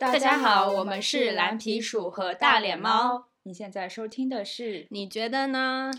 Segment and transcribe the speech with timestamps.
[0.00, 3.26] 大家好，我们是蓝皮鼠和大脸猫。
[3.42, 4.86] 你现在收听的是？
[4.88, 5.90] 你觉得呢？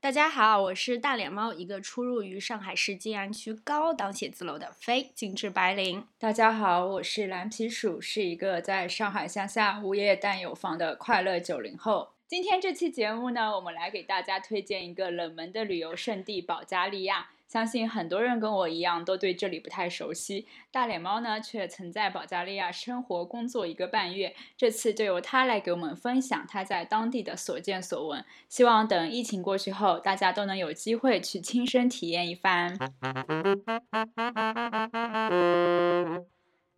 [0.00, 6.06] 大家好，我是大脸猫，一个出入于上海市静安区高档写字楼的非精致白领。
[6.18, 12.10] 大家好，我是蓝皮鼠，是一个在上海乡下无业但有房的快乐九零后。
[12.26, 17.30] 今天这期节目呢，我们来给大家推荐一个冷门的旅游胜地——保加利亚。
[17.48, 20.46] 相信很多人跟我一样都对这里不太熟悉。
[20.70, 24.36] 大脸猫呢，却曾在保加利亚生活工作一个半月。
[24.56, 28.22] 这次就由他来给我们分享他在当地的所见所闻。
[28.50, 32.78] 希望等疫情过去后，大家都能有机会去亲身体验一番。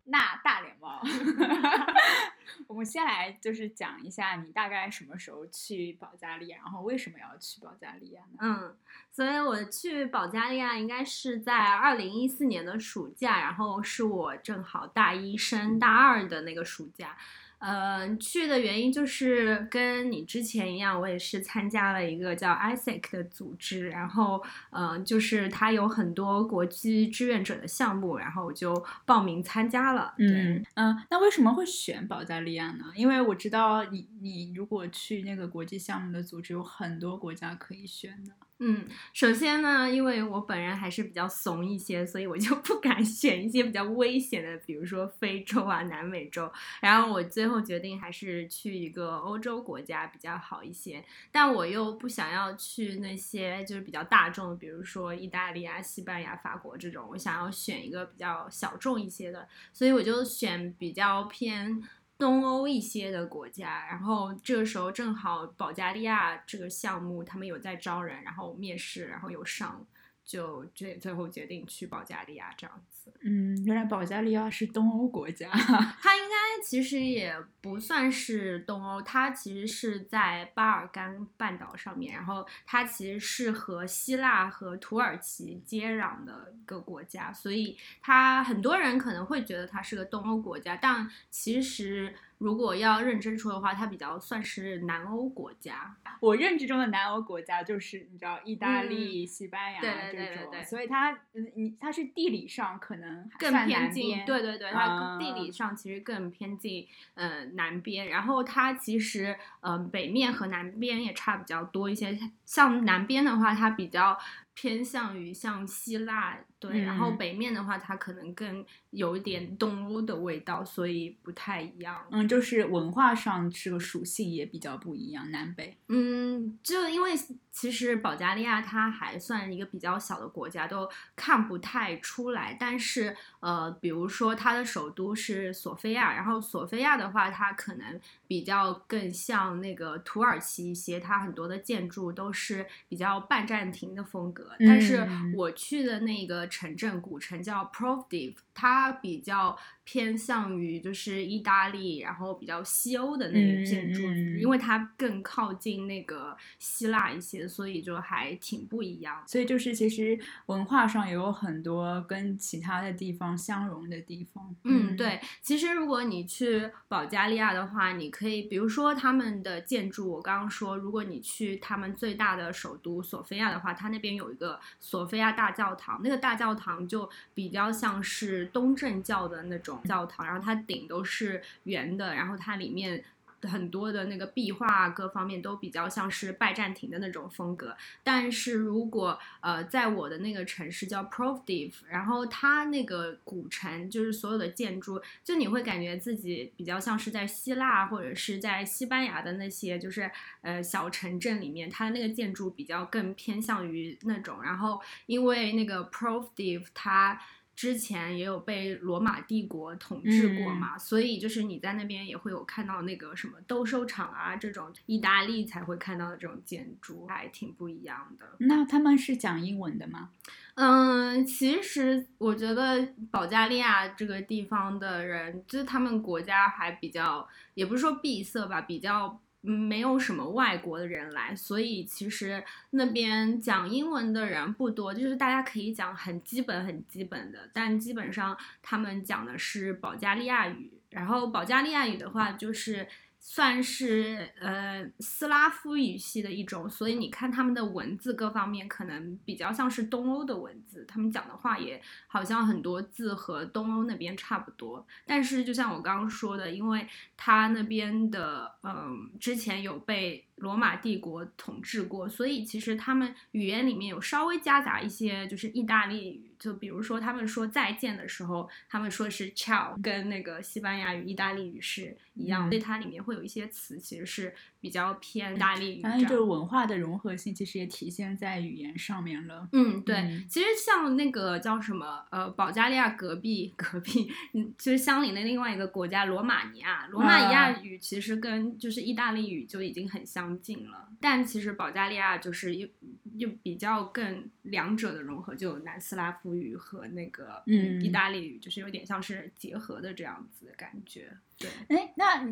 [0.04, 1.02] 那大脸猫。
[2.70, 8.38] 我们先来就是讲一下你大概什么时候去保加利亚，然后为什么要去保加利亚呢？
[8.38, 8.76] 嗯，
[9.10, 17.18] 所以我去保加利亚应该是在二零一四年的暑假，然后是我正好大一升大二的那个暑假。
[17.60, 30.14] 呃，去的原因就是跟你之前一样，我也是参加了一个叫 ISEC 的组织，然后，嗯，就是它有很多国际志愿者的项目，然后我就报名参加了。
[30.16, 32.86] 嗯嗯，那为什么会选保加利亚呢？
[32.94, 38.32] 因为我知道你你如果去那个国际项目的组织，有很多国家可以选的。
[38.62, 46.52] 嗯，首先呢，因为我本人还是比较怂一些，所以我就 不敢选一些比较危险的，比如说非洲啊、南美洲。
[46.82, 61.82] 然后我最后决定还是去一个欧洲国家比较好一些，但我又不想要去那些就是比较大众，比如说意大利啊、西班牙、法国这种，我想要选一个比较小众一些的，所以我就选比较偏。
[62.20, 69.84] 东欧一些的国家，然后这个时候正好保加利亚这个项目他们有在招人，然后面试，然后有上。
[70.22, 73.20] 就最最后决定去保加利亚这样子。
[73.22, 75.50] 嗯，原来保加利亚是东欧国家。
[76.00, 92.14] 它应该其实也不算是东欧，它其实是在巴尔干半岛上面，然后它其实是和希腊和土耳其接壤的一个国家，所以它很多人可能会觉得它是个东欧国家，但其实。
[92.40, 95.94] 如果要认真说的话，它比较算是南欧国家。
[96.20, 99.80] 我认知中的南欧国家就是你知道意大利、西班牙
[100.10, 108.08] 这种，所以它嗯你它是地理上可能更偏近，对对对，它地理上其实更偏近呃南边。
[108.08, 114.18] 然后它其实呃北面和南边也差比较多一些，像南边的话，它比较。
[114.52, 122.06] 偏向于像希腊，对，然后北面的话，它可能更有一点东欧的味道，所以不太一样。
[122.10, 125.78] 嗯，就是文化上这个属性也比较不一样，南北。
[125.88, 127.12] 嗯，就因为
[127.50, 132.54] 其实保加利亚它还算一个比较小的国家，都看不太出来。
[132.60, 144.50] 但是呃，比如说它的首都是索菲亚，然后索菲亚的话，它可能比较更像那个土耳其一些，它很多的建筑都是比较半暂停的风格。
[144.58, 149.56] 但是我去的那个城镇古城叫 Provdiv，它比较
[149.92, 154.02] 偏向于就是意大利，然后比较西欧的那个建筑，
[154.38, 159.20] 因为它更靠近那个希腊一些，所以就还挺不一样。
[159.26, 164.54] 所以就是其实文化上也有很多跟其他的地方相融的地方。
[164.62, 165.20] 嗯，对。
[165.42, 183.04] 其实如果你去保加利亚的话，你可以比如说他们的建筑，我刚刚说，如果你去他们最大的首都索菲亚的话，它那边有一个索菲亚大教堂，那个大教堂就比较像是东正教的那种教堂，然后它顶都是圆的，然后它里面。
[183.44, 187.74] 很多的那个壁画各方面都比较像是拜占庭的那种风格，
[188.04, 200.10] 但是如果呃在我的那个城市叫 Provdiv，然后它那个古城就是所有的建筑，就你会感觉自己比较像是在希腊或者是在西班牙的那些就是
[200.42, 207.18] 呃小城镇里面，它的那个建筑比较更偏向于那种，然后因为那个 Provdiv 它。
[207.60, 218.24] 之前也有被罗马帝国统治过嘛，所以就是你在那边也会有看到那个什么斗兽场啊这种意大利才会看到的这种建筑，还挺不一样的。
[218.38, 220.08] 那他们是讲英文的吗？
[220.54, 229.20] 嗯，其实我觉得保加利亚这个地方的人，就是他们国家还比较，也不是说闭塞吧，比较。
[229.40, 240.72] 没有什么外国的人来，所以其实那边讲英文的人不多，就是大家可以讲很基本、很基本的，但基本上他们讲的是保加利亚语。
[240.90, 242.84] 然后保加利亚语的话，就是
[243.22, 254.84] 算是呃斯拉夫语系的一种，所以你看他们的文字各方面可能比较像是东欧的文字，他们讲的话也好像很多字和东欧那边差不多。
[255.06, 266.26] 但是就像我刚刚说的，因为他那边的嗯之前有被罗马帝国统治过，所以其实他们语言里面有稍微夹杂一些就是意大利语。
[266.40, 275.82] 就比如说，他们说再见的时候，他们说是 ciao，跟那个西班牙语、意大利语是一样，所以它里面会有一些词其实是比较偏意大利语。
[275.82, 279.46] 反正，就是文化的融合性，其实也体现在语言上面了。
[279.52, 280.24] 嗯，对。
[280.30, 292.68] 其实像那个叫什么，呃，保加利亚隔壁隔壁，嗯，就是相邻的另外一个国家罗马尼亚，罗马尼亚语其实跟就是意大利语就已经很相近了，但其实保加利亚就是又
[293.16, 296.30] 又比较更两者的融合，就有南斯拉夫。
[296.40, 301.50] 语和那个嗯意大利语就是有点像是结合的这样子的感觉，对。
[301.68, 302.26] 哎，那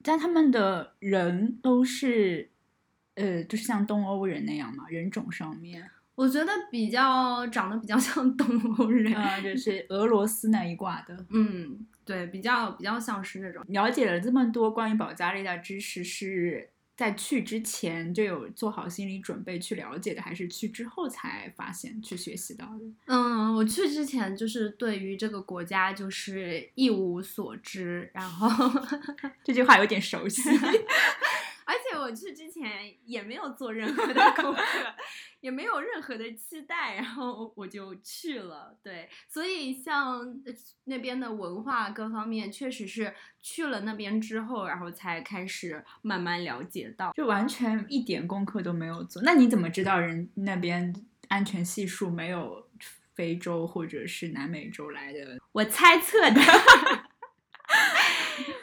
[0.00, 2.48] 但他们的人都是
[3.16, 8.46] 呃，就是像东欧人那样嘛，人种上面，我觉得比较长得比较像东
[8.76, 11.26] 欧人，啊就 是俄罗斯那一挂的。
[11.30, 13.64] 嗯，对，比较比较像是那种。
[13.68, 16.70] 了解了这么多关于保加利亚知识是。
[16.96, 22.84] 在去之前就有做好心理准备去了解的，还是去之后才发现去学习到的？
[23.06, 28.48] 嗯，我去之前就是对于这个国家就是一无所知，然后
[29.42, 30.42] 这句话有点熟悉。
[32.02, 34.62] 我去之前也没有做任何的 功课，
[35.40, 38.76] 也没有任何的期待，然后我就去了。
[38.82, 40.20] 对，所以像
[40.84, 49.22] 那边的文化各方面，确实是去了那边之后，然后才开始慢慢了解到，就完全一点功课都没有做。
[49.22, 50.94] 那你怎么知道人那边
[51.28, 52.68] 安全系数没有
[53.14, 55.38] 非洲或者是南美洲来的？
[55.52, 56.40] 我猜测的。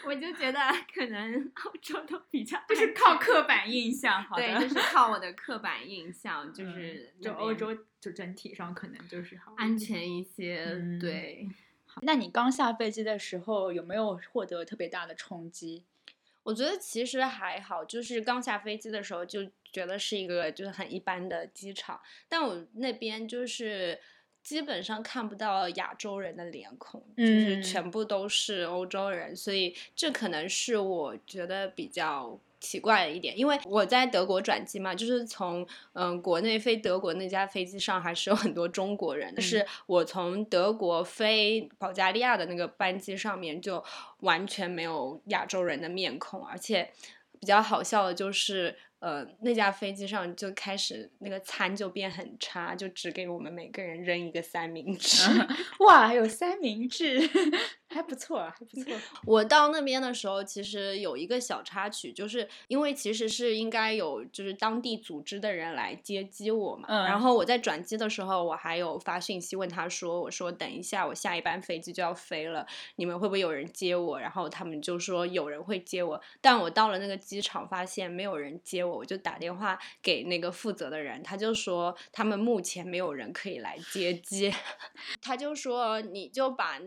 [0.10, 0.60] 我就觉得
[0.92, 10.66] 可能欧洲都比较，就是靠刻板印象，对，就是靠我的刻板印象， 就是就欧洲就整体上可能就是好安全一些，
[11.00, 11.48] 对。
[12.02, 15.84] 那你刚下飞机的时候有没有获得特别大的冲击？
[16.42, 24.00] 我觉得其实还好，就是刚下飞机的时候就觉得是一个就是很一般的机场，但我那边就是。
[24.50, 33.38] 基本上看不到亚洲人的脸孔，就是全部都是欧洲人，所以这可能是我觉得比较奇怪的一点。
[33.38, 35.63] 因为我在德国转机嘛，就是从
[35.94, 43.84] 嗯国内飞德国那架飞机上还是有很多中国人，但是我从德国飞保加利亚的那个班机上面就
[44.22, 46.90] 完全没有亚洲人的面孔，而且
[47.40, 48.75] 比较好笑的就是。
[49.00, 55.30] 呃，那架飞机上就开始那个餐就变很差，就只给我们每个人扔一个三明治。
[55.88, 57.18] 哇，还有三明治，
[57.88, 58.94] 还不错，还不错。
[59.25, 66.86] 我到那边的时候，其实有一个小插曲，就是因为其实是应该有就是当地组织的人来接机我嘛。
[66.90, 67.06] 嗯。
[67.06, 72.68] 然后我在转机的时候，我还有发信息问他说：“我说等一下，我下一班飞机就要飞了，
[72.98, 78.84] 你们会不会有人接我？”然后他们就说有人会接我，但我到了那个机场，发现没有人接。
[78.88, 84.53] 我我就打电话给那个负责的人，他就说他们目前没有人可以来接机，
[85.21, 86.80] 他就说你就把。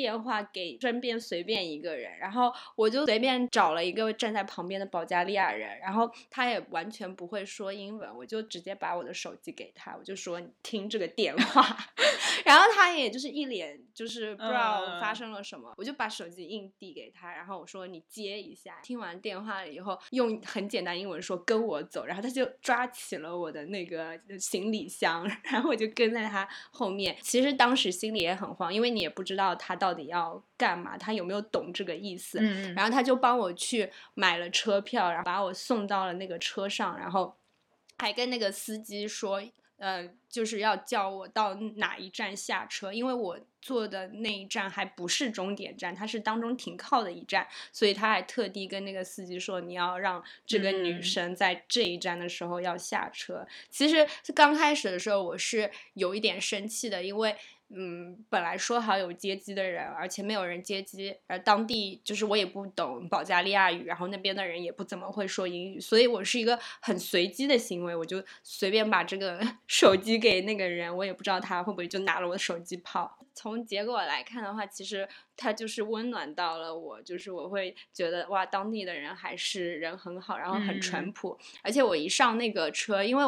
[0.00, 11.62] 电话给身边随便一个人，然后我就随便找了一个站在旁边的保加利亚人，然后他也完全不会说英文，我就直接把我的手机给他，我就说你听这个电话，
[12.46, 29.89] 然后他也就是一脸就是不知道发生了什么，我就把手机硬递给他，然后我说你接一下，听完电话了以后用很简单英文说跟我走，然后他就抓起了我的那个行李箱， 然后我就跟在他后面，其实当时心里也很慌，因为你也不知道他到。
[29.90, 30.96] 到底要干嘛？
[30.96, 32.38] 他有没有懂这个意思？
[32.40, 37.36] 嗯，然后他就帮我去买了车票，然后把我送到了那个车上，然后
[37.98, 39.42] 还跟那个司机说，
[39.78, 53.46] 呃，就是要叫我到哪一站下车，因为我坐的那一站还不是终点站，它是当中停靠的一站，所以他还特地跟那个司机说，你要让这个女生在这一站的时候要下车。
[53.68, 57.36] 其实刚开始的时候，我是有一点生气的，因为。
[57.72, 73.18] 嗯，本来说好有接机的人，而且没有人接机，而当地就是我也不懂保加利亚语，然后那边的人也不怎么会说英语，所以我是一个很随机的行为，我就随便把这个 手机给那个人，我也不知道他会不会就拿了我的手机跑。
[73.34, 83.24] 从结果来看的话，其实他就是温暖到了我，就是我会觉得哇，当地的人还是人很好，然后很淳朴，而且我一上那个车，因为。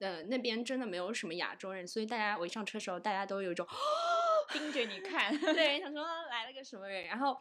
[0.00, 3.66] 呃，那边真的没有什么亚洲人，所以大家我一上车的时候，大家都有一种
[4.50, 7.36] 盯着你看， 对，想说来了个什么人，然后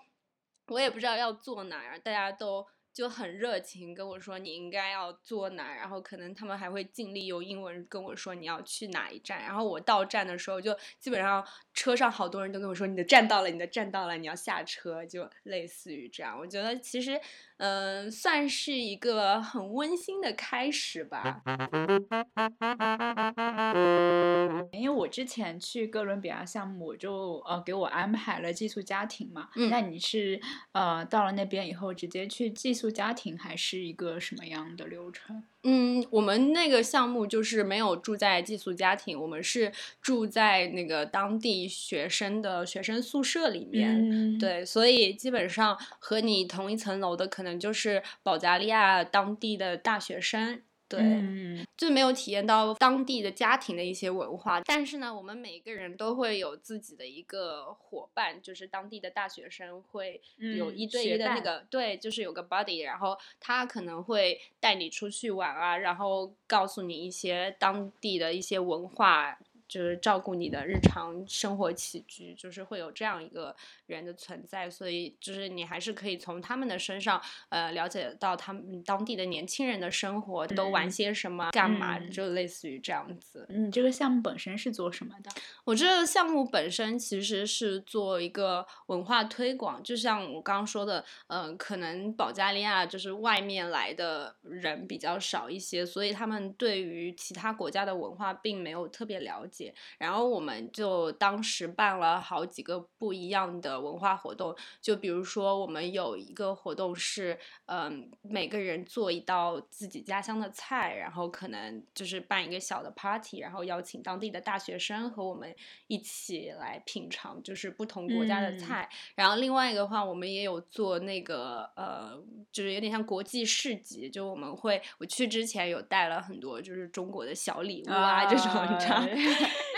[0.67, 2.67] 我也不知道要坐哪儿，大家都。
[2.99, 11.41] 就很热情跟我说你应该要坐哪，然后可能他们还会尽力用英文跟我说你要去哪一站，然后我到站的时候就基本上
[11.73, 16.37] 车上好多人都跟我说你的站到了，你的站到了，你要下车，就类似于这样。
[16.37, 17.17] 我觉得其实
[17.55, 21.41] 嗯，算是一个很温馨的开始吧。
[24.73, 29.47] 因为我之前去哥伦比亚项目，我就呃给我安排了寄宿家庭嘛。
[29.55, 30.41] 嗯，那你是
[30.73, 35.43] 呃到了那边以后直接去寄宿家庭，还是一个什么样的流程？
[35.63, 44.37] 嗯，我们那个项目就是没有住在寄宿家庭，我们是住在那个当地学生的学生宿舍里面。
[44.39, 50.61] 对，所以基本上和你同一层楼的可能就是保加利亚当地的大学生。
[50.89, 60.19] 对，就没有体验到当地的家庭的一些文化，但是呢，我们每个人都会有自己的一个伙伴，就是当地的大学生会
[60.57, 69.37] 有一对一的那个，对，就是有个 buddy，然后他可能会带你出去玩啊，然后告诉你一些当地的一些文化。
[69.69, 83.45] 就是照顾你的日常生活起居，就是会有这样一个人的存在，所以就是你还是可以从他们的身上，呃，了解到他们当地的年轻人的生活都玩些什么，干嘛，就类似于这样子。
[83.49, 85.29] 嗯，这个项目本身是做什么的？
[85.63, 99.58] 我这个项目本身其实是做一个文化推广，就像我刚刚说的，嗯，可能保加利亚就是外面来的人比较少一些，所以他们对于其他国家的文化并没有特别了解。
[99.97, 115.53] 然后我们就当时办了好几个不一样的文化活动，就比如说我们有一个活动是，嗯，每个人做一道自己家乡的菜，然后可能就是办一个小的 party，然后邀请当地的大学生和我们
[115.87, 118.89] 一起来品尝，就是不同国家的菜。
[119.15, 129.03] 然后另外一个话，我们也有做那个，呃，就是有点像国际市集，就我们会我去之前有带了很多就是中国的小礼物啊，这种你知道。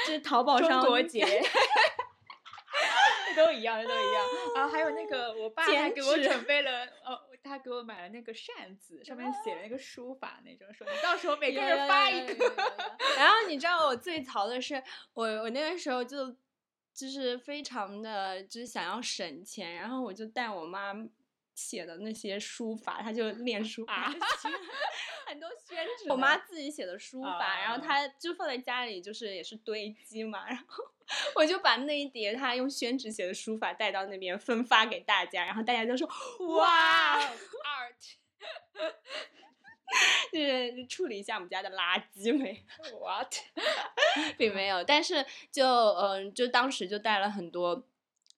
[0.07, 1.25] 就是淘宝上中国节，
[3.35, 4.25] 都一样，都一样。
[4.55, 12.33] 然后还有那个，我爸还给我准备了，呃，他给我买了那个扇子，上面写了那个书法那种，说你到时候每个人发一个。
[13.17, 14.81] 然后你知道我最淘的是，
[15.13, 16.35] 我我那个时候就
[16.93, 20.93] 就是非常的就是想要省钱，然后我就带我妈。
[21.61, 24.09] 写的那些书法，他就练书法，
[25.27, 26.09] 很多宣纸。
[26.09, 30.47] 我妈自己写的书法，然后他就放在家里，就是也是堆积嘛。
[30.47, 30.83] 然后
[31.35, 36.07] 我就把那一叠他用宣纸写的书法带到那边分发给大家，然后大家就说
[36.57, 38.15] ：“哇，art！”
[40.31, 42.65] 就是处理一下我们家的垃圾没
[42.99, 43.35] ？What？
[44.37, 47.87] 并没有，但是就嗯，就当时就带了很多。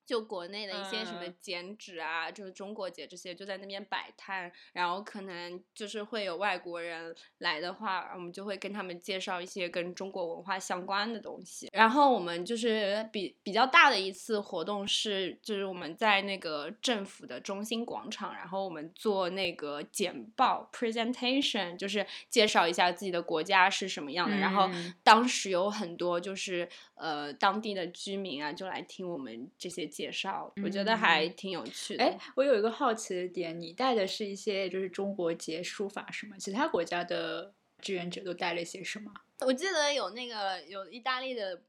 [0.05, 11.69] 就国内的一些什么剪纸啊，就是中国节这些，就在那边摆摊，然后可能就是会有外国人来的话，我们就会跟他们介绍一些跟中国文化相关的东西。
[11.71, 24.35] 然后我们就是比比较大的一次活动是，就是我们在那个政府的中心广场，然后我们做那个简报 presentation，就是介绍一下自己的国家是什么样的。
[24.35, 24.69] 然后
[25.03, 26.67] 当时有很多就是
[27.03, 29.83] 呃当地的居民啊，就来听我们这些。
[29.83, 32.03] 介绍，我觉得还挺有趣的。
[32.03, 36.37] 哎，我有一个好奇的点，你带的是一些就是中国结书法什么？
[36.39, 39.11] 其他国家的志愿者都带了一些什么？
[39.45, 41.61] 我记得有那个有意大利的。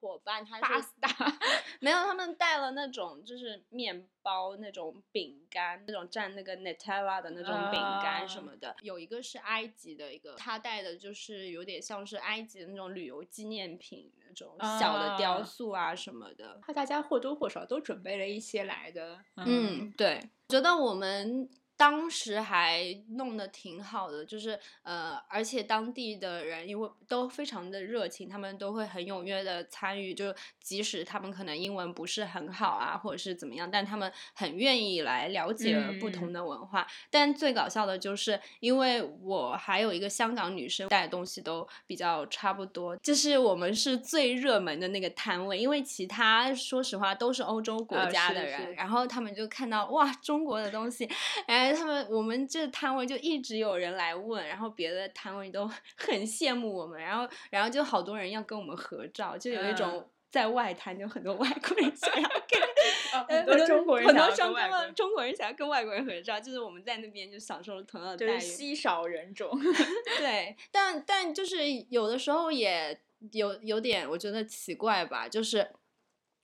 [0.00, 0.88] 伙伴，他是
[1.80, 8.74] 没有，他们带了那种就是面包那种饼干，那种蘸那个 Nutella 的那种饼干什么的。
[8.82, 16.60] 有一个是埃及的一个，他带的就是有点像是埃及的那种旅游纪念品那种小的雕塑啊什么的。
[16.66, 19.18] 他大家或多或少都准备了一些来的。
[19.36, 21.48] 嗯，对，觉得我们。
[21.76, 36.86] 当时还弄得挺好的，就是呃，而且当地的人因为都非常的热情，他们都会很踊跃的参与，就即使他们可能英文不是很好啊，或者是怎么样，但他们很愿意来了解不同的文化。
[37.10, 51.06] 但最搞笑的就是，因为我还有一个香港女生带的东西都比较差不多，就是我们是最热门的那个摊位，因为其他说实话都是欧洲国家的人，然后他们就看到哇中国的东西，
[51.46, 51.65] 哎。
[51.72, 62.60] 他们我们这摊位就一直有人来问，然后别的摊位都 很羡慕我们，然后然后就好多人要跟我们合照，就有一种在外滩就很多外国人想要跟
[63.28, 69.50] 很多中国人很多中国中国人想要跟外国人合照，就是我们在那边就享受了同样的待遇，稀少人种。
[70.18, 73.00] 对，但但就是有的时候也
[73.32, 75.66] 有有点我觉得奇怪吧，就是。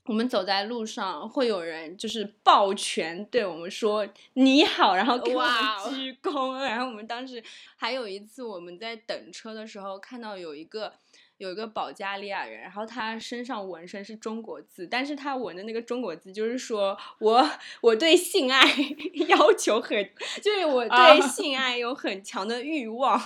[0.06, 5.50] 我们走在路上，会有人就是抱拳对我们说你好，然后给我们
[5.90, 6.60] 鞠躬。
[6.60, 7.42] 然后我们当时
[7.76, 10.92] 还有一次我们在等车的时候，看到有一个
[11.38, 18.60] 有一个保加利亚人，然后他身上纹身是中国字，但是他纹的那个中国字就是说我我对性爱
[19.28, 20.10] 要求很，
[20.42, 23.20] 就是我啊对 性爱有很强的欲望。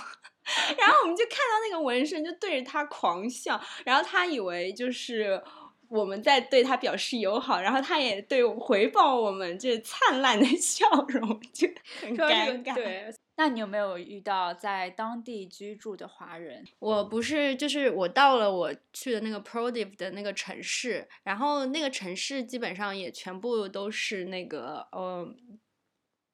[0.77, 5.43] 然后我们就看到那个纹身，就对着他狂笑，然后他以为就是
[5.89, 11.67] 我们在对他表示友好，然后他也对我回报我们这灿烂的笑容，就
[12.01, 12.73] 很尴尬。
[12.73, 16.65] 对，那你有没有遇到在当地居住的华人？
[16.79, 25.27] 我不是，就是我到了我去的那个 Prodiv 的那个城市，然后那个城市基本上也全部都是那个呃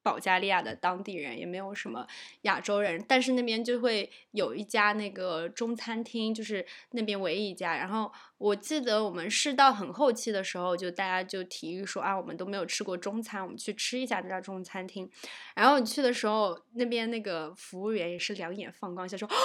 [0.04, 2.06] 保加利亚的当地人，也没有什么
[2.42, 7.78] 亚洲人，但是那边就会有一家那个中餐厅，就是那边唯一一家。
[7.78, 15.10] 然后我记得我们是到很后期的时候，就大家就提议说啊，我们都没有吃过中餐，我们去吃一下那家中餐厅。
[15.56, 19.36] 然后你去的时候，那边那个服务员也是两眼放光，想说、哦、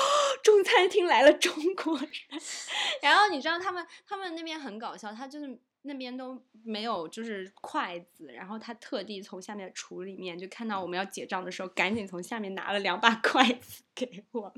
[0.43, 2.11] 中餐厅来了中国人。
[3.01, 14.53] 然后你知道他们他们那边很搞笑，他就是那边都没有就是筷子，然后他特地从下面橱里面就看到我们要结账的时候，赶紧从下面拿了两把 筷子给我。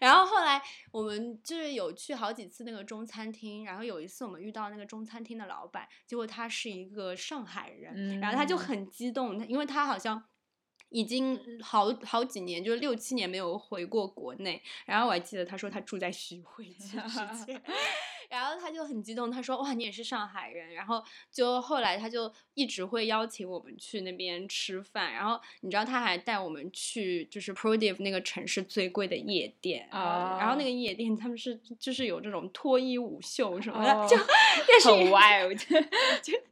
[0.00, 0.60] 然后后来
[0.90, 10.24] 我们就是有去好几次那个中餐厅，然后有一次我们遇到那个中餐厅的老板，结果他是一个上海人，然后他就嗯很激动，他因为他好像。
[10.94, 14.62] 已经好好几年，就是六七年没有回过国内。
[14.84, 16.98] 然后我还记得他说他住在徐汇区之
[17.46, 17.62] 前，
[18.32, 20.72] 然后他就很激动，他说哇你也是上海人。
[20.72, 25.12] 然后就后来他就一直会邀请我们去那边吃饭。
[25.12, 34.16] 然后你知道他还带我们去就是 Prodiv 那个城市最贵的夜店啊然后那个夜店他们是就是有这种脱衣舞秀什么的，哦就
[34.66, 35.60] 但是很 wild，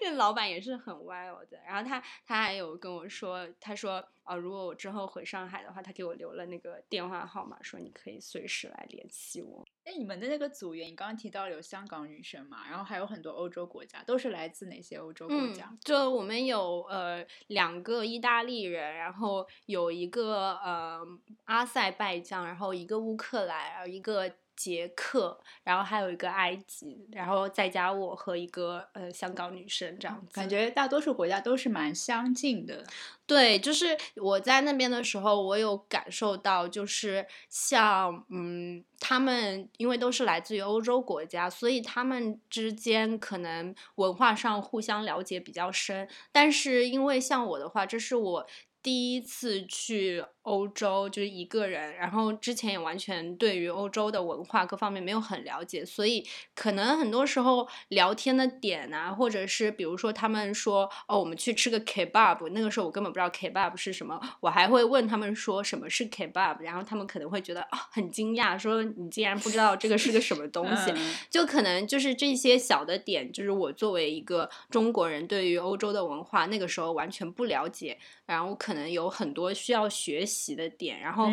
[0.00, 9.62] 这老板也是很 wild 的，然后他他还有跟我说，他说啊、如果我之后回上海的话，他给我留了那个电话号码，说你可以随时来联系我。
[9.84, 15.68] 哎，你们的那个组员，你刚刚提到有香港女生嘛，然后还有很多欧洲国家，都是来自哪些欧洲国家？
[15.70, 21.06] 嗯，就我们有呃两个意大利人，然后有一个呃
[21.44, 30.34] 阿塞拜疆，然后一个乌克兰，然后一个捷克，然后还有一个埃及，然后再加我和一个呃香港女生这样子。
[30.34, 32.84] 感觉大多数国家都是蛮相近的。
[33.26, 46.06] 对，就是我在那边的时候，我有感受到，就是像嗯，他们因为都是来自于欧洲国家，所以他们之间可能文化上互相了解比较深。
[46.30, 48.46] 但是因为像我的话，这是我
[48.82, 71.14] 第一次去欧洲，就是一个人，然后之前也完全对于欧洲的文化各方面没有很了解，所以可能很多时候聊天的点啊，或者是比如说他们说哦，我们去吃个 kebab，那个时候我根本不知道 kebab 是什么，我还会问他们说什么是 kebab，然后他们可能会觉得啊、很惊讶，说你竟然不知道这个是个什么东西，嗯。
[71.30, 81.28] 就可能就是这些小的点，就是我作为一个中国人，对于欧洲的文化那个时候完全不了解，然后可能有很多需要学习的点，然后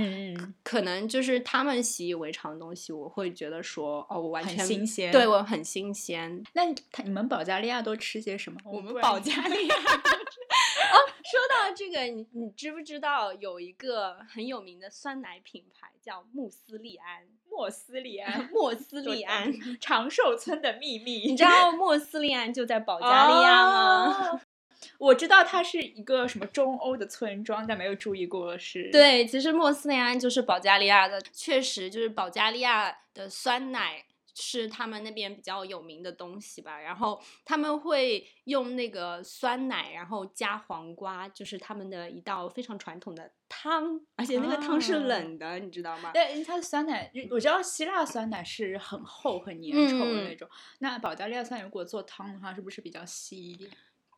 [0.64, 6.44] 可能就是他们习以为常的东西，我会觉得说哦，我完全新鲜对我很新鲜。
[6.54, 8.60] 那你他你们保加利亚都吃些什么？
[8.66, 17.24] 我们保加 利亚 哦，说到这个，你你知不知道有一个很有名的酸奶品牌叫穆斯利安？
[17.50, 24.30] 莫斯利安， 莫斯利安，长寿村的秘密，你知道莫斯利安就在保加利亚吗？
[24.32, 24.42] 哦
[25.02, 36.80] 我知道它是一个什么中欧的村庄，但没有注意过是。，对，其实莫斯内安就是保加利亚的，确实就是保加利亚的酸奶是他们那边比较有名的东西吧。
[36.80, 46.12] 然后他们会用那个酸奶，然后加黄瓜，就是他们的一道非常传统的汤，而且那个汤是啊冷的，你知道吗？
[46.14, 50.48] 对，它的酸奶，我知道希腊酸奶是很厚、很粘稠的那嗯种。
[50.78, 53.72] 那保加利亚酸奶如果做汤的话，是不是比较稀一点？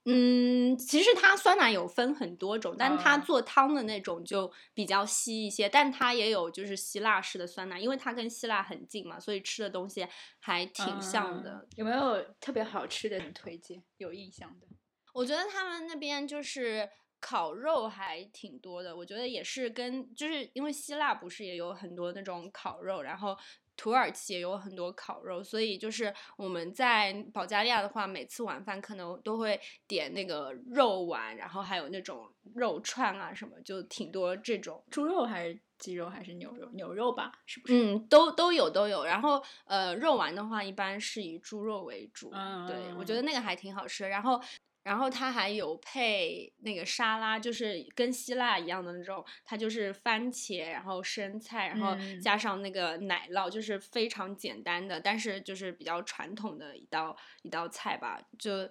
[0.05, 10.05] 嗯，其实它酸奶有分很多种，但它嗯做汤的那种就比较稀一些，但它也有就是希腊式的酸奶，因为它跟希腊很近嘛，所以吃的东西
[10.39, 11.51] 还挺像的。
[11.51, 11.67] 嗯。
[11.77, 13.81] 有没有特别好吃的很推荐？
[13.97, 14.67] 有印象的？
[15.13, 16.89] 我觉得他们那边就是
[17.21, 23.37] 烤肉还挺多的，我觉得也是跟就是因为希腊不是也有很多那种烤肉，然后。
[23.75, 34.83] 土耳其也有很多烤肉，所以就是我们在保加利亚的话，每次晚饭可能都会点那个肉丸，然后还有那种肉串啊什么，就挺多这种。
[34.91, 36.69] 猪肉还是鸡肉还是牛肉？
[36.73, 37.73] 牛肉吧，是不是？
[37.73, 39.03] 嗯，都都有都有。
[39.03, 42.29] 然后呃，肉丸的话一般是以猪肉为主，
[42.67, 44.07] 对我觉得那个还挺好吃。
[44.07, 44.39] 然后
[44.83, 58.69] 然后它还有配那个沙拉，就是跟希腊一样的那种，它就是番茄，然后生菜，然后加上那个奶酪，就是非常简单的，但是就是比较传统的一道一道菜吧，就。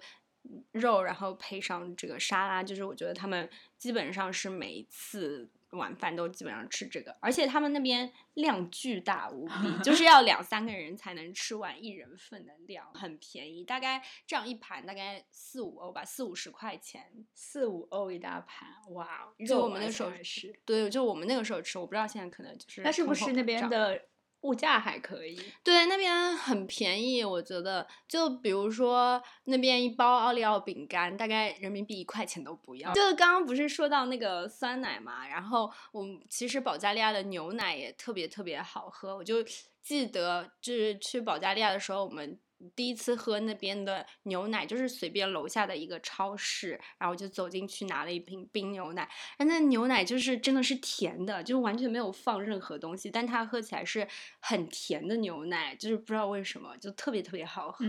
[0.73, 19.33] 肉，然后配上这个沙拉，就是我觉得他们基本上是每一次晚饭都基本上吃这个，而且他们那边量巨大无比， 就是要两三个人才能吃完一人份的量，很便宜，大概这样一盘大概四五欧吧，四五十块钱，四五欧一大盘，哇！
[19.47, 24.01] 就我们那时候吃，对，就我们那个时候吃，我不知道现在可能就是，那是不是那边的？
[24.43, 32.93] 物价还可以，对那边很便宜，我觉得就比如说那边一包奥利奥饼干，大概人民币一块钱都不要。
[32.93, 39.43] 就刚刚不是说到那个酸奶嘛，然后我们其实保加利亚的牛奶也特别特别好喝，我就
[39.81, 42.39] 记得就是去保加利亚的时候，我们。
[42.75, 54.07] 第一次喝那边的牛奶，就是随便楼下的一个超市，然后就走进去拿了一瓶冰牛奶，那牛奶就是真的是甜的，就完全没有放任何东西，但它喝起来是
[54.39, 57.85] 很甜的牛奶，就是不知道为什么就特别特别好喝，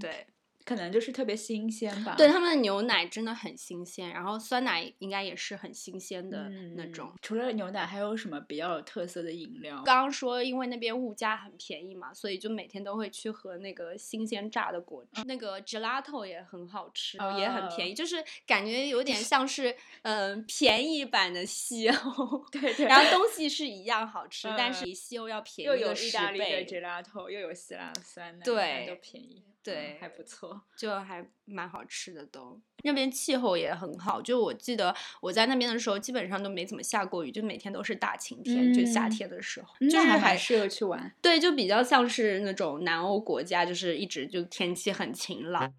[0.00, 0.26] 对。
[0.68, 2.14] 可能就是特别新鲜吧。
[2.14, 7.10] 对，他们的牛奶真的很新鲜，然后酸奶应该也是很新鲜的那种。
[7.22, 9.82] 除了牛奶，还有什么比较有特色的饮料？
[9.86, 15.22] 刚刚说，因为那边物价很便宜嘛，所以就每天都会去喝那个新鲜榨的果汁。
[15.24, 22.44] 那个 gelato 也很好吃，也很便宜，就是感觉有点像是嗯便宜版的西欧。
[22.52, 22.84] 对对。
[22.84, 29.42] 然后东西是一样好吃，但是比西欧要便宜又有意大利的 gelato，又有希腊酸奶，对，都便宜。
[29.68, 32.58] 对，还不错，就还蛮好吃的都。
[32.84, 38.72] 那边气候也很好，就我记得我在那边的时候，基本上都没怎么下过雨，就每天都是大晴天。
[38.72, 41.12] 就夏天的时候，就还蛮适合去玩。
[41.20, 45.70] 对，就比较像是那种南欧国家，就是一直就天气很晴朗。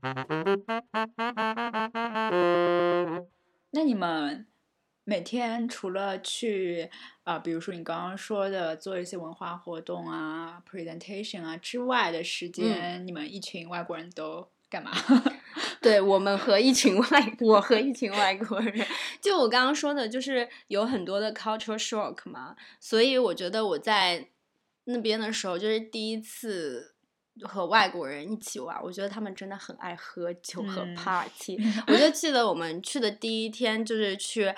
[3.71, 4.45] 那你们？
[5.09, 6.87] 每天除了去
[7.23, 14.91] 啊，比如说你刚刚说的做一些文化活动啊、presentation 啊之外的时间，你们一群外国人都干嘛？
[15.81, 18.85] 对我们和一群外， 我和一群外国人，
[19.19, 24.27] 就我刚刚说的，就是有很多的 cultural shock 嘛，所以我觉得我在
[24.83, 26.93] 那边的时候，就是第一次。
[27.43, 31.57] 和外国人一起玩，我觉得他们真的很爱喝酒和 party。
[31.87, 34.53] 我就 记得我们去的第一天就是去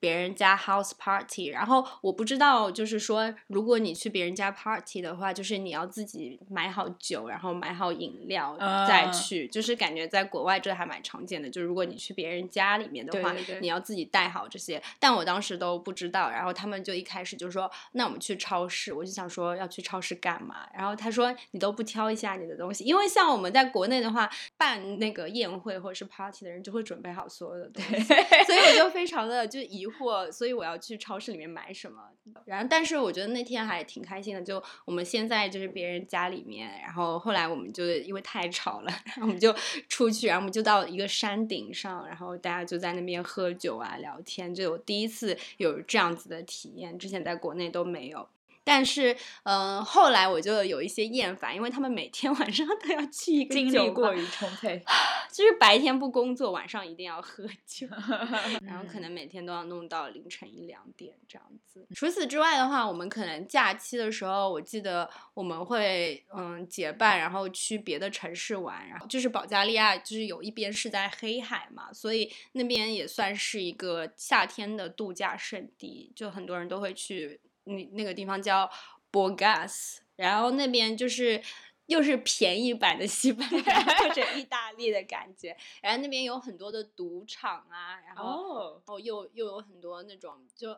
[0.00, 8.56] 别人家 house party，然后我不知道，就是说如果你去别人家 party 的话，就是你要自己买好酒，然后买好饮料
[8.88, 9.46] 再去。
[9.48, 14.82] 就是感觉在国外这还蛮常见的，就如果你去别人家里面的话，你要自己带好这些。
[14.98, 20.66] 但我当时都不知道，然后他们就一开始就说：“那我们去超市。”我就想说要去超市干嘛？
[20.74, 24.30] 然后他说：“你都不挑一。”下你的东西，因为像我们在国内的话，
[24.62, 28.04] 办那个宴会或者是 party 的人就会准备好所有的东西，
[28.44, 32.00] 所以我就非常的就疑惑，所以我要去超市里面买什么。
[32.44, 39.52] 然后，但是我觉得那天还挺开心的，就我们现在就是别人家里面，然后后来我们就因为太吵了，然后我们就
[39.88, 48.28] 出去，然后我们就到一个山顶上，然后大家就在那边喝酒啊聊天，就我第一次有这样子的体验，之前在国内都没有。
[48.64, 54.82] 但是，嗯，后来我就有一些厌烦，因为他们每天 晚上都要去一个精力过于充沛，
[55.32, 57.86] 就是白天不工作，晚上一定要喝酒，
[58.64, 61.86] 然后可能每天都要弄到凌晨一两点这样子。
[61.94, 77.40] 除此之外的话，我们可能假期的时候，我记得我们会嗯结伴，然后去别的城市玩，然后就是保加利亚，就是有一边是在黑海嘛，所以那边也算是一个夏天的度假胜地，就很多人都会去。
[77.64, 78.70] 那那个地方叫
[79.10, 81.42] Borgas，然后那边就是
[81.86, 90.74] 又是便宜版的西班牙或者意大利的感觉，然后那边有很多的赌场啊，然后哦又又有很多那种就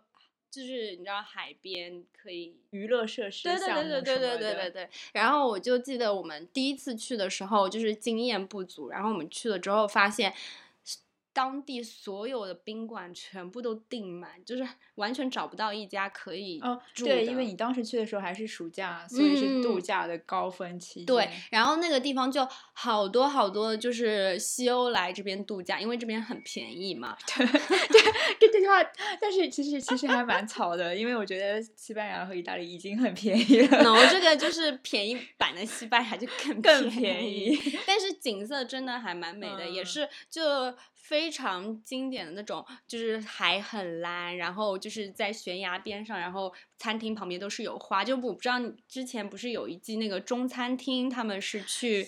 [0.51, 4.90] 就是你知道海边可以娱乐设施，对对对对对对对对对。
[5.12, 10.35] 然后我就记得我们第一次去的时候就是经验不足，然后我们去了之后发现。
[11.35, 16.61] 当地所有的宾馆全部都订满，就是完全找不到一家可以
[16.94, 17.16] 住的。
[17.16, 21.05] 对，因为你当时去的时候还是暑假，所以是度假的高峰期。
[21.05, 27.16] 对，然后那个地方就好多好多，就是西欧来这边度假，因为这边很便宜嘛。
[27.27, 28.81] 对，这句话，
[29.20, 33.83] 但是其实其实还蛮草的，因为我觉得西班牙和意大利已经很便宜了。
[33.83, 40.73] no，这个就是便宜版的西班牙就更更便宜， 但是景色真的还蛮美的，也是就
[41.04, 41.34] 非。
[41.34, 48.04] 常经典的那种，就是海很蓝，然后就是在悬崖边上，然后餐厅旁边都是有花。
[48.04, 48.54] 就我不知道
[48.86, 52.06] 之前不是有一季那个中餐厅，他们是去。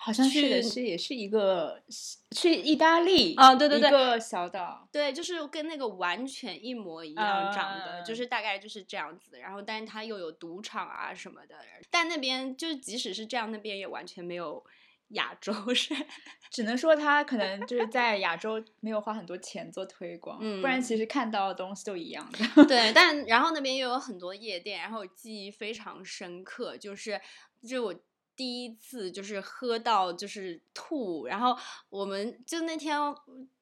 [0.00, 1.82] 好像是的，是也是一个
[2.30, 9.40] 去意大利啊，对对对，一个小岛，对，就是跟那个完全一模一样长的，就是大概就是这样子。
[9.40, 11.56] 然后，但是它又有赌场啊什么的，
[11.90, 14.64] 但那边就即使是这样，那边也完全没有
[15.10, 15.94] 亚洲是，
[16.50, 22.64] 只能说他可能就是在亚洲没有花很多钱做推广，不然其实看到的东西都一样的。
[22.66, 27.20] 对，但然后那边又有很多夜店，然后记忆非常深刻，就是
[27.66, 27.94] 就我。
[28.36, 31.58] 第一次就是喝到就是吐，然后
[31.90, 32.96] 我们就那天。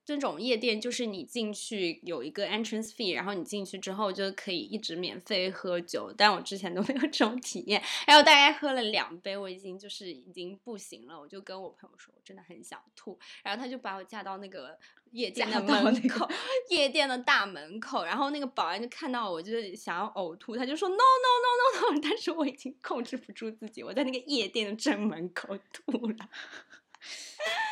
[0.06, 7.82] 这种夜店就是你进去有一个 entrance fee，然后你进去之后就可以一直免费喝酒，但我之前都没有这种体验。
[8.06, 13.18] 然后大概喝了两杯，我已经就是已经不行了，我就跟我朋友说，我真的很想吐。
[13.42, 14.78] 然后他就把我架到那个
[15.10, 16.30] 夜店的门口，
[16.70, 18.04] 夜店的大门口。
[18.04, 26.28] 然后那个保安就看到我就是想要呕吐，他就说 no no no no no， 但是我已经控制不住自己，我在那个夜店的正门口吐了。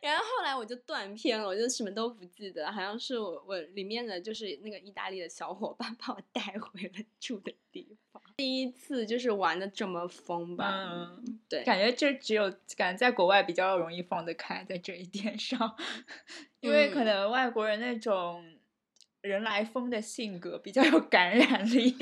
[0.00, 8.22] 然后后来我就断片了，我就什么都不记得，好像是我我里面的就是那个意大利的小伙伴把我带回了 住的地方。
[8.38, 10.88] 第一次就是玩的这么疯吧？
[10.90, 15.76] 嗯，对，感觉就只有感觉在国外比较容易放得开，在这一点上，
[16.60, 18.42] 因为可能外国人那种
[19.20, 21.94] 人来疯的性格比较有感染力。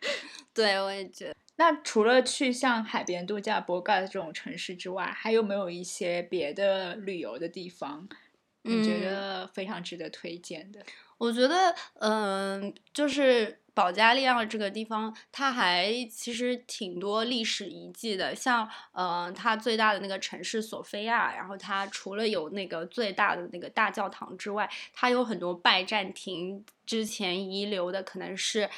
[0.52, 1.36] 对，我也觉得。
[1.56, 8.08] 那除了去像海边度假、博盖的这种城市之外，还有没有一些别的旅游的地方，
[8.62, 10.84] 你觉得非常值得推荐的？
[11.18, 18.34] 我觉得，嗯，就是保加利亚这个地方，它还其实挺多历史遗迹的。
[18.34, 28.68] 像，嗯，它最大的那个城市索菲亚，然后它除了有那个最大的那个大教堂之外，它有很多拜占庭之前遗留的，可能是。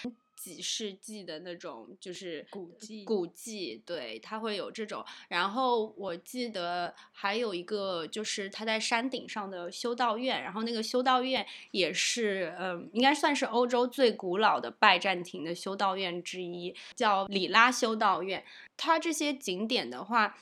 [0.49, 5.05] 几世纪的那种就是古迹，古迹对，它会有这种。
[5.29, 18.43] 然后我记得还有一个就是它在山顶上的修道院，然后那个修道院也是，嗯，应该算是欧洲最古老的拜占庭的修道院之一，叫里拉修道院。
[18.77, 20.39] 它这些景点的话。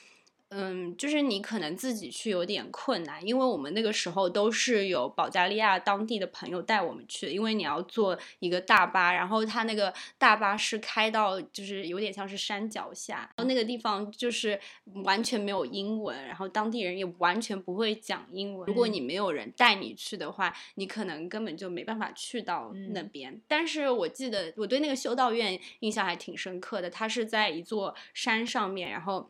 [0.49, 14.57] 嗯，就是你可能自己去有点困难，因为我们那个时候都是有保加利亚当地的朋友带我们去，因为你要坐一个大巴，然后它那个大巴是开到就是有点像是山脚下，然后那个地方就是
[15.03, 18.65] 完全没有英文，然后当地人也完全不会讲英文。
[18.67, 23.41] 如果你没有人带你去的话，你可能根本就没办法去到那边。
[23.49, 29.29] 但是我记得我对那个修道院印象还挺深刻的，它是在一座山上面，然后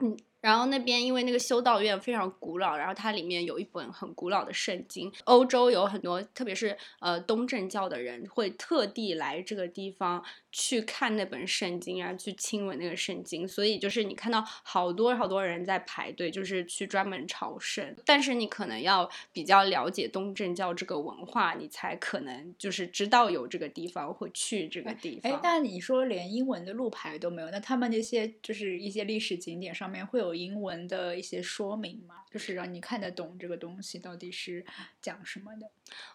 [0.00, 0.16] 嗯。
[0.46, 5.12] 然后那边因为那个修道院非常古老，然后它里面有一本很古老的圣经。
[5.24, 10.22] 欧洲有很多，特别是呃东正教的人会特地来这个地方
[10.58, 13.46] 去看那本圣经，然后去亲吻那个圣经。
[13.46, 17.94] 所以就是你看到好多好多人在排队，就是去专门朝圣。
[18.04, 25.32] 但是你可能要比较了解东正教这个文化，你才可能就是知道有这个地方，会去这个地方。
[25.32, 30.36] 哎，那你说连英文的路牌都没有，那他们那些就是一些历史景点上面会有？
[30.36, 34.62] 英文的一些说明吗，就是让你看得懂这个东西到底是
[35.00, 35.66] 讲什么的。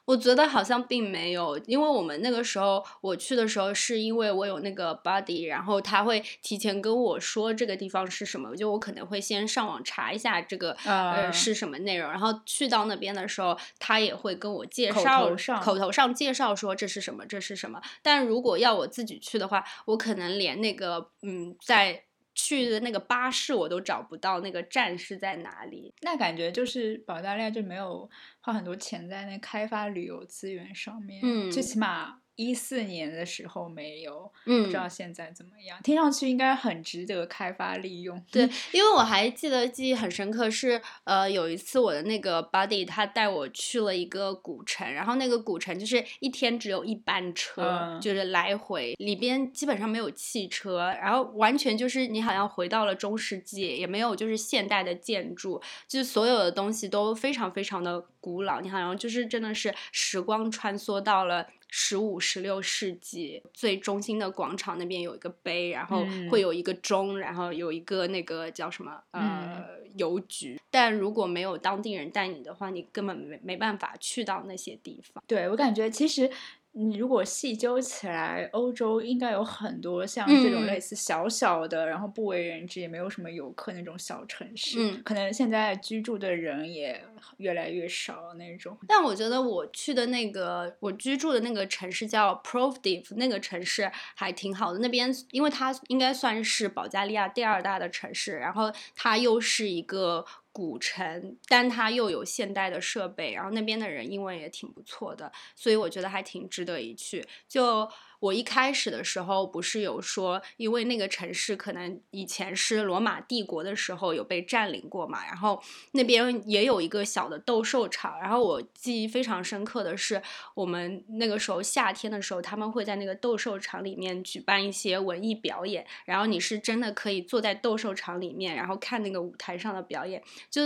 [0.05, 15.29] 我觉得好像并没有，因为我们那个时候我去的时候，是因为我有那个 buddy，然后他会提前跟我说这个地方是什么，就我可能会先上网查一下这个呃是什么内容，然后去到那边的时候，他也会跟我介绍，
[15.61, 17.81] 口头上介绍说这是什么，这是什么。
[18.01, 22.03] 但如果要我自己去的话，我可能连那个嗯在。
[22.33, 25.93] 去的那个巴士我都找不到，那个站是在哪里？
[26.01, 32.20] 那感觉就是保加利亚就没有花很多钱在那开发旅游资源上面，嗯，最起码。
[32.47, 35.79] 一四年的时候没有，嗯，不知道现在怎么样。
[35.83, 38.21] 听上去应该很值得开发利用。
[38.31, 61.47] 对， 因为我还记得记忆很深刻，是呃有一次我的那个 buddy 他带我去了一个古城，然后那个古城就是一天只有一班车，就是来回，里边基本上没有汽车，然后完全就是你好像回到了中世纪，也没有就是现代的建筑，就是所有的东西都非常非常的古老，你好像就是真的是时光穿梭到了。
[61.73, 70.59] 十五、十六世纪最中心的广场那边有一个碑，然后会有一个钟，然后有一个那个叫什么呃邮局。
[70.69, 75.23] 但如果没有当地人带你的话，你根本没没办法去到那些地方。
[75.25, 76.29] 对我感觉其实
[76.73, 84.77] 你如果细究起来，欧洲应该有很多像这种嗯类似小小的，然后不为人知，也没有什么游客那种小城市。
[84.79, 87.03] 嗯可能现在居住的人也
[87.37, 88.77] 越来越少那种。
[88.87, 94.79] 但我觉得我去的那个我居住的那个城市叫 p r o v d i v 那个城市还挺好的。
[94.79, 107.25] 那边因为它应该算是保加利亚第二大的城市，然后它又是一个古城，但它又有现代的设备，然后那边的人英文也挺不错的，所以我觉得还挺值得一去。
[107.47, 107.89] 就
[108.21, 118.19] 我一开始的时候不是有说，因为那个城市可能以前是罗马帝国的时候有被占领过嘛，然后那边也有一个小的斗兽场。
[118.19, 120.21] 然后我记忆非常深刻的是，
[120.53, 130.61] 我们那个时候夏天的时候，他们会在那个斗兽场里面举办一些文艺表演，然后你是真的可以坐在斗兽场里面，然后看那个舞台上的表演，就。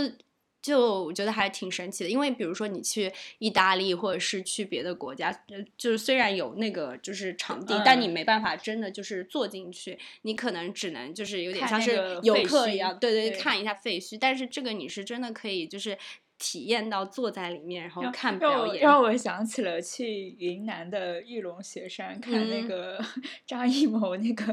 [0.66, 14.18] 就我觉得还挺神奇的，因为比如说你去意大利或者是去别的国家，呃就是虽然有那个就是场地，但你嗯没办法真的就是坐进去，你可能只能就是有点像是游客一样，对对，对看一下废墟。
[14.20, 15.96] 但是这个你是真的可以就是
[16.36, 18.82] 体验到坐在里面，然后看表演。
[18.82, 23.04] 让我想起了去云南的玉龙雪山看那嗯个
[23.46, 24.52] 张艺谋那个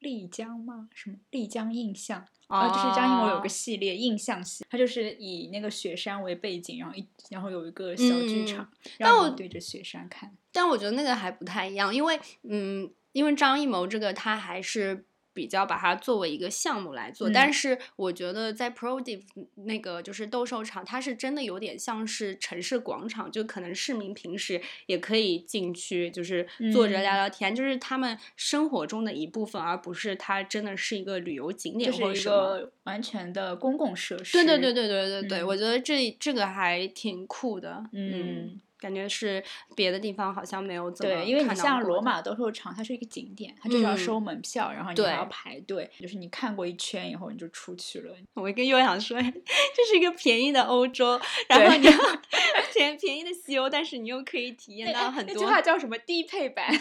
[0.00, 0.88] 丽江吗？
[0.94, 2.26] 什么丽江印象？
[2.48, 10.36] 啊，就是张艺谋有哦个系列印象系，他就是以那个雪山为背景，然后一然后有一个小剧嗯场，但我让你对着雪山看。
[10.50, 19.22] 但我觉得那个还不太一样，因为嗯，因为张艺谋这个他还是比较把它作为一个项目来做，嗯但是我觉得在 Prodiv
[19.66, 32.58] 那个就是斗兽场，它是真的有点像是城市广场，就可能市民平时也可以进去，就是坐着嗯聊聊天，就是他们生活中的一部分，而不是它真的是一个旅游景点或者什么。
[32.58, 34.32] 个完全的公共设施。
[34.32, 39.42] 对对对对对对对，嗯我觉得这这个还挺酷的，嗯感觉是
[39.74, 48.14] 别的地方好像没有怎么对，因为你像罗马斗兽场，它是一个景点，它就是要嗯收门票，然后你还要排队，就是你看过一圈以后你就出去了。
[48.34, 51.92] 我跟悠想说， 这是一个便宜的欧洲，然后你要
[52.74, 55.96] 便便宜的西欧，但是你又可以体验到很多那句话叫什么？
[55.98, 56.66] 低配版。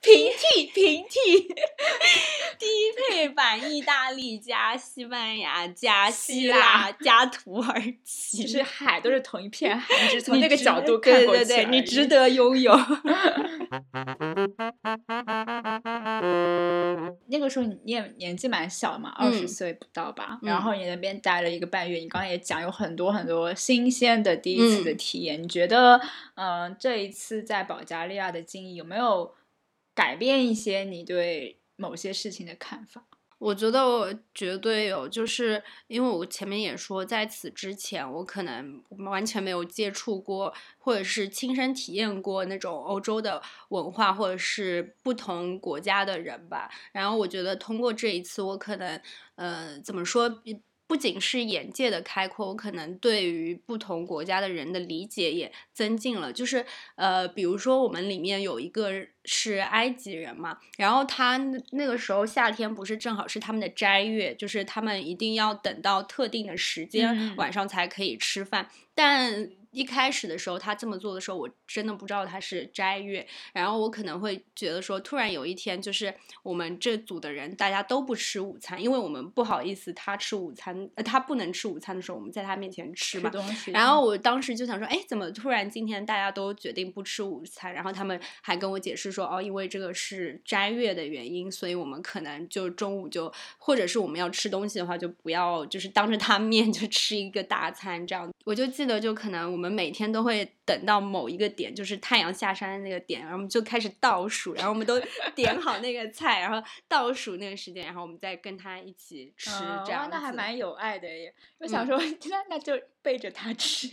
[0.00, 1.54] 平替，平替，
[2.62, 2.68] 低
[3.10, 12.72] 配版意大利加西班牙加希希腊腊加土耳其，其实海都是同一片海，你只是从那个角度看过去对对，你值得拥有。
[17.26, 20.38] 那个时候你也年纪蛮小嘛，二十嗯岁不到吧。
[20.42, 25.42] 嗯然后你那边待了一个半月，你刚刚也讲有很多很多新鲜的第一次的嗯体验。
[25.42, 26.00] 你觉得，
[26.36, 29.34] 嗯、这一次在保加利亚的经历有没有
[29.94, 33.04] 改变一些你对某些事情的看法？
[33.38, 46.70] 我觉得我绝对有，就是因为我前面也说，在此之前我可能完全没有接触过，或者是亲身体验过那种欧洲的文化，或者是不同国家的人吧。
[46.92, 49.00] 然后我觉得通过这一次，我可能
[49.34, 50.40] 呃怎么说？
[50.92, 56.30] 不仅是眼界的开阔，我可能对于不同国家的人的理解也增进了。
[56.30, 58.90] 就是呃，比如说我们里面有一个
[59.24, 69.48] 是埃及人嘛，然后他那那个时候夏天不是正好是他们的斋月，就是他们一定要等到特定的时间、嗯晚上才可以吃饭，但。
[69.72, 83.30] 一开始的时候，他这么做的时候，我真的不知道他是斋月，然后我可能会觉得说，突然有一天，就是我们这组的人大家都不吃午餐，因为我们不好意思他吃午餐，呃，他不能吃午餐的时候，我们在他面前吃嘛。
[83.72, 87.72] 然后我当时就想说，哎，怎么突然今天大家都决定不吃午餐？
[87.72, 98.30] 然后他们还跟我解释说，哦，因为这个是斋月的原因，所以我们可能就中午就，或者是我们要吃东西的话，就不要就是当着他面 就吃一个大餐这样。
[98.44, 104.98] 我就记得，就可能我们我们每天都会等到某一个点，就是太阳下山的那个点，然后我们就开始倒数，然后我们都
[105.36, 109.50] 点好那个菜，然后倒数那个时间，然后我们再跟他一起吃
[109.84, 110.10] 这样子。
[110.10, 111.34] 那还蛮有爱的耶。
[111.58, 113.86] 我想嗯说，那那就背着他吃，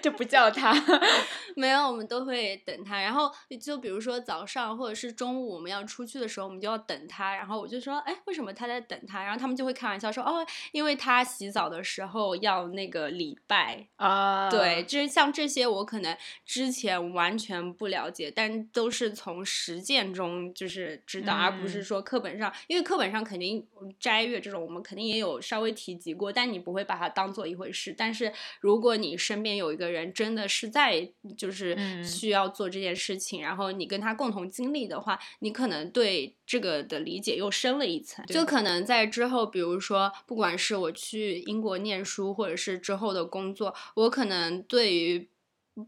[0.00, 0.72] 就不叫他。
[1.56, 3.00] 没有，我们都会等他。
[3.00, 3.28] 然后
[3.60, 7.34] 就比如说早上或者是中午我们要出去的时候，我们就要等他。
[7.34, 9.24] 然后我就说，哎，为什么他在等他？
[9.24, 13.88] 然后他们就会开玩笑说，哦，因为他洗澡的时候要那个礼拜。
[13.96, 16.11] 啊，对，就是像这些，我可能
[16.44, 23.66] 之前完全不了解，但都是从实践中就是知道，而不是嗯说课本上，因为课本上肯定
[23.98, 27.94] 斋月这种，我们肯定也有稍微提及过，但你不会把它当做一回事。
[27.96, 38.24] 但是如果你身边有一个人真的是在就是嗯需要做这件事情，然后你跟他共同经历的话，你可能对这个的理解又深了一层。
[38.26, 45.28] 就可能在之后，比如说，不管是我去英国念书，或者是之后的工作，我可能对于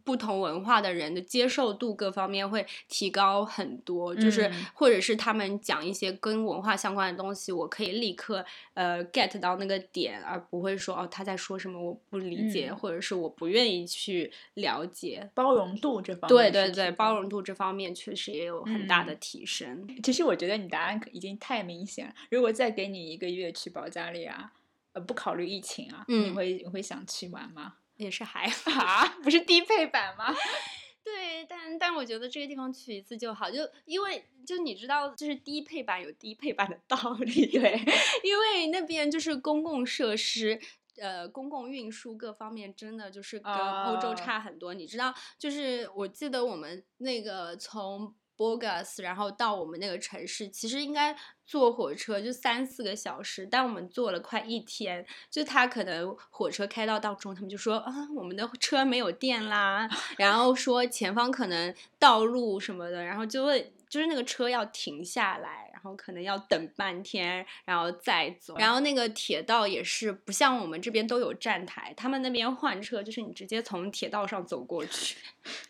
[0.03, 15.31] 不同文化的人的接受度各方面会提高很多，就是嗯或者是他们讲一些跟文化相关的东西，我可以立刻呃 get 到那个点，而不会说哦他在说什么我不理解，嗯或者是我不愿意去了解。
[15.35, 19.87] 包容度这方面对对对，包容度这方面确实也有很大的嗯提升。
[20.03, 22.15] 其实我觉得你答案已经太明显了。
[22.31, 24.51] 如果再给你一个月去保加利亚，
[24.95, 27.75] 呃，不考虑疫情啊，你嗯会你会想去玩吗？
[27.97, 28.71] 也是还好。
[28.85, 30.35] 啊， 不是低配版吗？
[31.05, 37.79] 对，但但我觉得这个地方去一次就好，就因为就你知道，就是低配版有低配版的道理，对，
[38.25, 40.61] 因为那边就是公共设施。
[40.97, 44.73] 呃，公共运输各方面真的就是跟欧洲哦差很多。
[44.73, 51.17] 你知道，就是我记得我们那个从 Burgas 然后到我们那个城市，其实应该
[51.47, 55.07] 坐火车就三四个小时，但我们坐了快一天。
[55.31, 68.57] 就他可能火车开到当中，他们就说啊，我们的车没有电啦， 然后说前方可能道路什么的，然后就会就是那个车要停下来，然后可能要等半天，然后再走。
[68.57, 75.17] 然后那个铁道也是不像我们这边都有站台，他们那边换车就是你直接从铁道上走过去，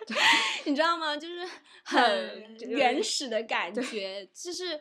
[0.64, 1.16] 你知道吗？
[1.16, 1.46] 就是
[1.82, 4.80] 很原始的感觉，就是。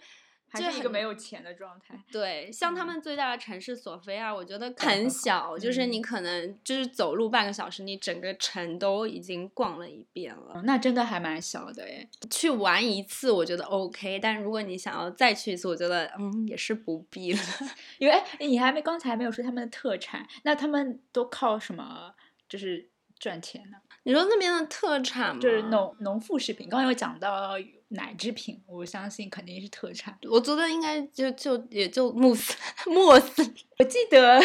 [0.54, 2.00] 还就是一个没有钱的状态。
[2.12, 10.54] 对，像他嗯们最大的城市索菲亚，我觉得很小，就是你嗯可能就是走路半个小时，你整个城都已经逛了一遍了。
[10.54, 12.08] 哦那真的还蛮小的诶。
[12.30, 17.40] 去玩一次，我觉得 OK，但如果你想要再去一次，我觉得嗯也是不必了。
[17.98, 22.14] 因为诶你还没刚才没有说他们的特产，那他们都靠什么
[22.48, 22.88] 就是
[23.18, 23.78] 赚钱呢？
[24.06, 25.42] 你说那边的特产吗？
[25.42, 27.54] 就是农农副食品，刚刚有讲到
[27.94, 30.18] 奶制品，我相信肯定是特产。
[30.30, 32.56] 我觉得应该就就也就慕斯
[32.90, 34.40] 慕斯我记得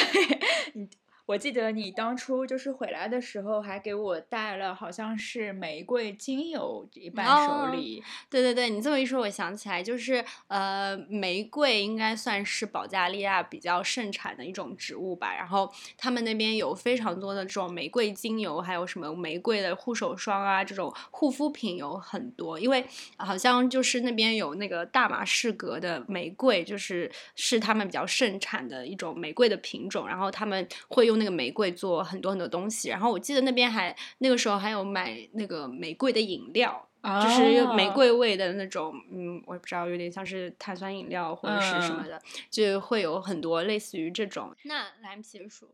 [0.75, 0.89] 你，
[1.29, 8.03] 我记得你当初就是回来的时候，还给我带了好像是玫瑰精油一伴哦手礼。
[8.31, 15.35] 对对对，你这么一说，我想起来，就是呃，玫瑰应该算是保加利亚比较盛产的一种植物吧。
[15.35, 22.59] 然后他们那边有非常多的这种玫瑰精油，还有什么玫瑰的护手霜啊，这种护肤品有很多。
[22.59, 22.83] 因为
[23.19, 30.09] 好像就是那边有那个大马士革的玫瑰，就是是他们比较盛产的一种玫瑰的品种。
[30.09, 32.89] 然后他们会用那个玫瑰做很多很多东西。
[32.89, 36.85] 然后我记得那边还那个时候还有买那个玫瑰的饮料。
[37.01, 44.55] 就是玫哦瑰味的那种，嗯，我也不知道，有点像是碳酸饮料或者是什么的，就会有很多类似于这种。
[44.65, 45.71] 那蓝皮鼠，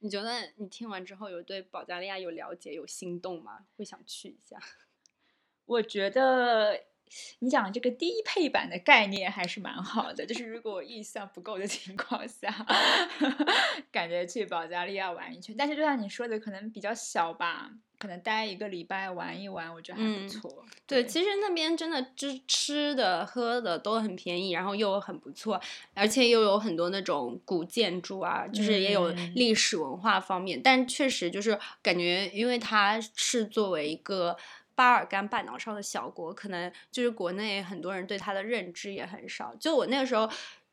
[0.00, 3.60] 你觉得你听完之后有对保加利亚有了解、有心动吗？
[3.78, 4.58] 会想去一下？
[5.64, 6.78] 我觉得
[7.40, 12.48] 你讲这个低配版的概念还是蛮好的，就是如果我预算不够的情况下，
[13.90, 15.54] 感觉去保加利亚玩一圈。
[15.56, 20.64] 但是就像你说的，可能比较小吧，可能待一个礼拜玩一玩，我觉得还不嗯错。
[20.86, 25.60] 对，其实那边真的吃吃的、喝的都很便宜，然后又很不错，
[25.94, 30.60] 而且又有很多那种古建筑啊，就是也有嗯历史文化方面。
[30.62, 34.36] 但确实就是感觉，因为它是作为一个
[34.80, 39.54] 巴尔干半岛上的小国，可能就是国内很多人对它的认知也很少。
[39.56, 40.26] 就我那个时候。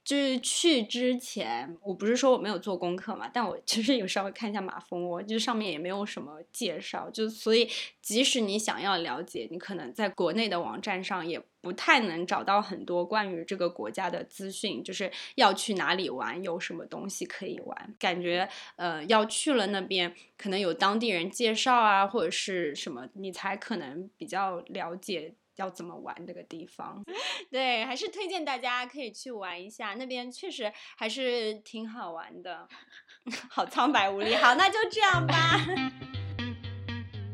[0.07, 7.69] 就是去之前，我不是说我没有做功课嘛，但我其 实有稍微看一下马蜂窝，就上面也没有什么介绍，就所以
[8.01, 11.37] 即使你想要了解，你可能在国内的网站上也
[11.67, 17.95] 不太能找到很多关于这个国家的资讯，就是要去哪里玩，有什么东西可以玩。
[17.99, 18.47] 感觉
[18.77, 25.33] 呃，要去了那边，可能有当地人介绍啊，或者是什么，你才可能比较了解。
[25.57, 27.03] 要怎么玩这个地方？
[27.51, 32.65] 对，还是推荐大家可以去玩一下，那边确实还是挺好玩的。
[33.49, 35.35] 好苍白无力，好，那就这样吧。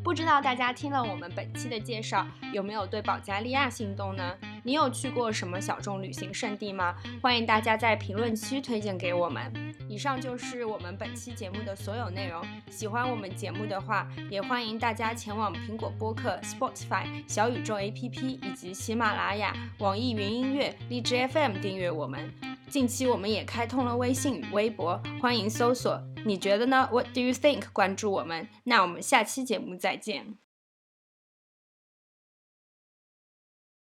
[0.04, 4.36] 不知道大家听了我们本期的介绍，有没有对保加利亚心动呢？
[4.62, 6.94] 你有去过什么小众旅行胜地吗？
[7.22, 9.52] 欢迎大家在评论区推荐给我们。
[9.88, 12.46] 以上就是我们本期节目的所有内容。
[12.70, 22.30] 喜欢我们节目的话，也欢迎大家前往苹果播客、Spotify、小宇宙 APP 以及喜马拉雅、网易云音乐、荔枝 FM 订阅我们。
[22.70, 28.48] 近期我们也开通了微信与微博，欢迎搜索“你觉得呢？What do you think？” 关注我们。
[28.66, 30.43] 那我们下期节目再见。